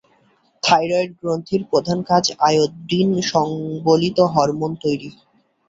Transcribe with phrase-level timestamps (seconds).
[0.63, 5.09] Thyroid গ্রন্থির প্রধান কাজ আয়োডিন সংবলিত হরমোন তৈরি।